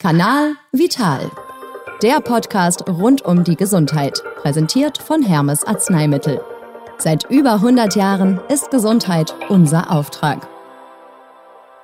[0.00, 1.28] Kanal Vital.
[2.04, 6.40] Der Podcast rund um die Gesundheit, präsentiert von Hermes Arzneimittel.
[6.98, 10.46] Seit über 100 Jahren ist Gesundheit unser Auftrag.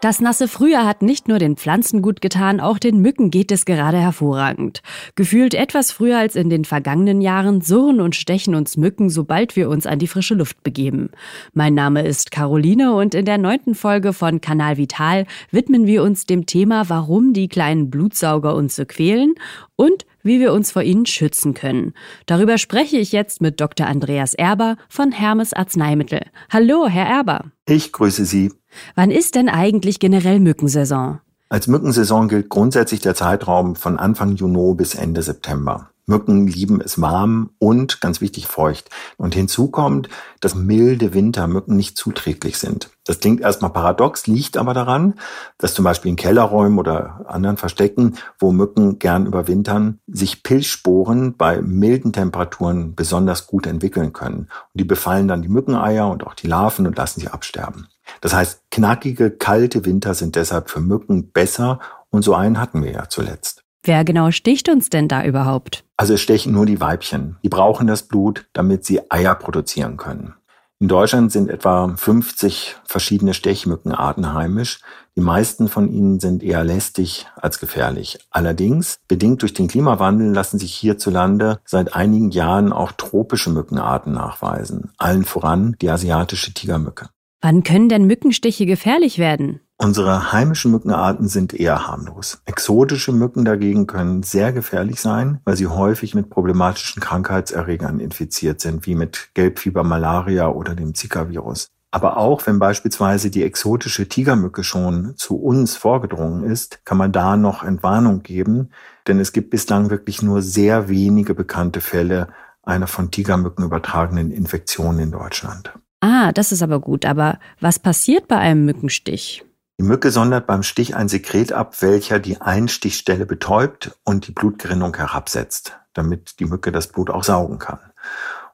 [0.05, 3.65] Das nasse Frühjahr hat nicht nur den Pflanzen gut getan, auch den Mücken geht es
[3.65, 4.83] gerade hervorragend.
[5.15, 9.71] Gefühlt etwas früher als in den vergangenen Jahren surren und stechen uns Mücken, sobald wir
[9.71, 11.09] uns an die frische Luft begeben.
[11.55, 16.27] Mein Name ist Caroline und in der neunten Folge von Kanal Vital widmen wir uns
[16.27, 19.33] dem Thema, warum die kleinen Blutsauger uns so quälen
[19.75, 21.93] und wie wir uns vor ihnen schützen können.
[22.27, 23.87] Darüber spreche ich jetzt mit Dr.
[23.87, 26.23] Andreas Erber von Hermes Arzneimittel.
[26.51, 27.53] Hallo, Herr Erber.
[27.67, 28.53] Ich grüße Sie.
[28.97, 31.21] Wann ist denn eigentlich generell Mückensaison?
[31.49, 35.91] Als Mückensaison gilt grundsätzlich der Zeitraum von Anfang Juni bis Ende September.
[36.07, 38.91] Mücken lieben es warm und, ganz wichtig, feucht.
[39.17, 40.09] Und hinzu kommt,
[40.41, 42.91] dass milde Wintermücken nicht zuträglich sind.
[43.05, 45.15] Das klingt erstmal paradox, liegt aber daran,
[45.59, 51.61] dass zum Beispiel in Kellerräumen oder anderen Verstecken, wo Mücken gern überwintern, sich Pilzsporen bei
[51.63, 54.49] milden Temperaturen besonders gut entwickeln können.
[54.49, 57.89] Und die befallen dann die Mückeneier und auch die Larven und lassen sie absterben.
[58.21, 61.79] Das heißt, knackige, kalte Winter sind deshalb für Mücken besser
[62.11, 63.54] und so einen hatten wir ja zuletzt.
[63.87, 65.85] Wer genau sticht uns denn da überhaupt?
[65.99, 67.37] Also es stechen nur die Weibchen.
[67.45, 70.35] Die brauchen das Blut, damit sie Eier produzieren können.
[70.81, 74.81] In Deutschland sind etwa 50 verschiedene Stechmückenarten heimisch.
[75.17, 78.19] Die meisten von ihnen sind eher lästig als gefährlich.
[78.31, 84.93] Allerdings, bedingt durch den Klimawandel, lassen sich hierzulande seit einigen Jahren auch tropische Mückenarten nachweisen.
[84.99, 87.09] Allen voran die asiatische Tigermücke.
[87.45, 89.61] Wann können denn Mückenstiche gefährlich werden?
[89.77, 92.41] Unsere heimischen Mückenarten sind eher harmlos.
[92.47, 98.87] Exotische Mücken dagegen können sehr gefährlich sein, weil sie häufig mit problematischen Krankheitserregern infiziert sind,
[98.87, 101.69] wie mit Gelbfieber, Malaria oder dem Zika-Virus.
[101.91, 107.37] Aber auch wenn beispielsweise die exotische Tigermücke schon zu uns vorgedrungen ist, kann man da
[107.37, 108.71] noch Entwarnung geben,
[109.07, 112.29] denn es gibt bislang wirklich nur sehr wenige bekannte Fälle
[112.63, 115.75] einer von Tigermücken übertragenen Infektion in Deutschland.
[116.07, 117.07] Ah, das ist aber gut.
[117.07, 119.43] Aber was passiert bei einem Mückenstich?
[119.81, 124.95] Die Mücke sondert beim Stich ein Sekret ab, welcher die Einstichstelle betäubt und die Blutgerinnung
[124.95, 127.79] herabsetzt, damit die Mücke das Blut auch saugen kann.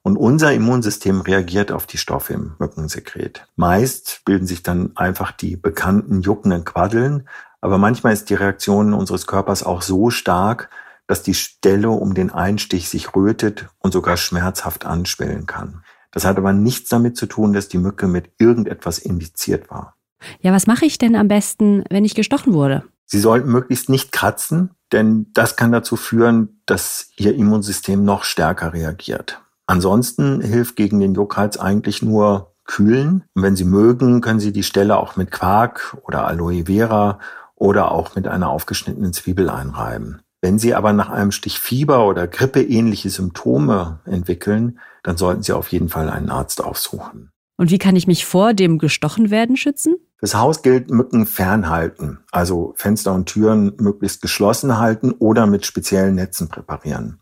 [0.03, 3.49] Und unser Immunsystem reagiert auf die Stoffe im Mückensekret.
[3.57, 7.29] Meist bilden sich dann einfach die bekannten juckenden Quaddeln,
[7.61, 10.71] aber manchmal ist die Reaktion unseres Körpers auch so stark,
[11.09, 15.83] dass die Stelle um den Einstich sich rötet und sogar schmerzhaft anschwellen kann.
[16.11, 19.97] Das hat aber nichts damit zu tun, dass die Mücke mit irgendetwas indiziert war.
[20.41, 22.85] Ja, was mache ich denn am besten, wenn ich gestochen wurde?
[23.07, 28.73] Sie sollten möglichst nicht kratzen, denn das kann dazu führen, dass Ihr Immunsystem noch stärker
[28.73, 29.41] reagiert.
[29.67, 33.25] Ansonsten hilft gegen den Juckreiz eigentlich nur kühlen.
[33.35, 37.19] Und wenn Sie mögen, können Sie die Stelle auch mit Quark oder Aloe Vera
[37.55, 40.23] oder auch mit einer aufgeschnittenen Zwiebel einreiben.
[40.43, 45.53] Wenn Sie aber nach einem Stich Fieber oder Grippe ähnliche Symptome entwickeln, dann sollten Sie
[45.53, 47.31] auf jeden Fall einen Arzt aufsuchen.
[47.59, 49.97] Und wie kann ich mich vor dem gestochen werden schützen?
[50.19, 56.15] Fürs Haus gilt Mücken fernhalten, also Fenster und Türen möglichst geschlossen halten oder mit speziellen
[56.15, 57.21] Netzen präparieren.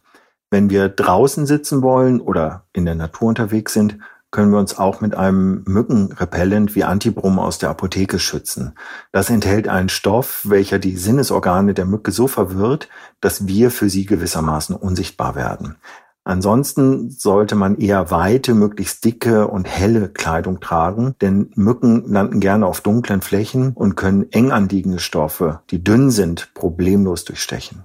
[0.51, 3.99] Wenn wir draußen sitzen wollen oder in der Natur unterwegs sind,
[4.31, 8.75] können wir uns auch mit einem Mückenrepellent wie Antibrum aus der Apotheke schützen.
[9.12, 12.89] Das enthält einen Stoff, welcher die Sinnesorgane der Mücke so verwirrt,
[13.21, 15.77] dass wir für sie gewissermaßen unsichtbar werden.
[16.28, 22.66] Ansonsten sollte man eher weite, möglichst dicke und helle Kleidung tragen, denn Mücken landen gerne
[22.66, 27.84] auf dunklen Flächen und können eng anliegende Stoffe, die dünn sind, problemlos durchstechen.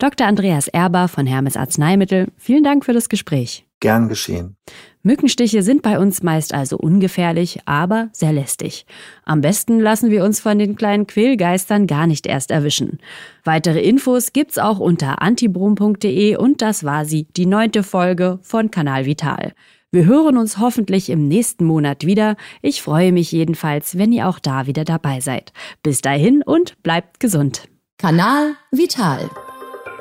[0.00, 0.26] Dr.
[0.26, 3.68] Andreas Erber von Hermes Arzneimittel, vielen Dank für das Gespräch.
[3.78, 4.56] Gern geschehen.
[5.06, 8.86] Mückenstiche sind bei uns meist also ungefährlich, aber sehr lästig.
[9.24, 12.98] Am besten lassen wir uns von den kleinen Quälgeistern gar nicht erst erwischen.
[13.44, 19.06] Weitere Infos gibt's auch unter antibrum.de und das war sie, die neunte Folge von Kanal
[19.06, 19.52] Vital.
[19.92, 22.34] Wir hören uns hoffentlich im nächsten Monat wieder.
[22.60, 25.52] Ich freue mich jedenfalls, wenn ihr auch da wieder dabei seid.
[25.84, 27.68] Bis dahin und bleibt gesund.
[27.96, 29.30] Kanal Vital.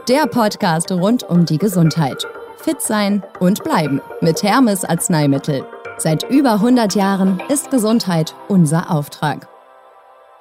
[0.10, 2.26] Der Podcast rund um die Gesundheit
[2.66, 5.66] fit sein und bleiben mit Hermes Arzneimittel.
[5.98, 9.48] Seit über 100 Jahren ist Gesundheit unser Auftrag.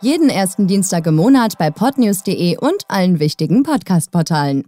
[0.00, 4.64] Jeden ersten Dienstag im Monat bei podnews.de und allen wichtigen Podcast-Portalen.